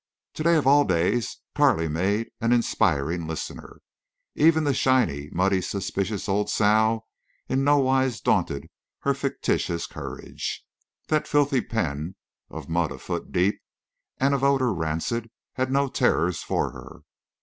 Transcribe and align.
Today 0.33 0.55
of 0.55 0.65
all 0.65 0.83
days 0.83 1.41
Carley 1.53 1.87
made 1.87 2.31
an 2.41 2.51
inspiring 2.51 3.27
listener. 3.27 3.81
Even 4.33 4.63
the 4.63 4.73
shiny, 4.73 5.29
muddy, 5.31 5.61
suspicious 5.61 6.27
old 6.27 6.49
sow 6.49 7.05
in 7.47 7.63
no 7.63 7.77
wise 7.77 8.19
daunted 8.19 8.67
her 9.01 9.13
fictitious 9.13 9.85
courage. 9.85 10.65
That 11.09 11.27
filthy 11.27 11.61
pen 11.61 12.15
of 12.49 12.67
mud 12.67 12.91
a 12.91 12.97
foot 12.97 13.31
deep, 13.31 13.61
and 14.17 14.33
of 14.33 14.43
odor 14.43 14.73
rancid, 14.73 15.29
had 15.53 15.71
no 15.71 15.87
terrors 15.87 16.41
for 16.41 16.71
her. 16.71 17.01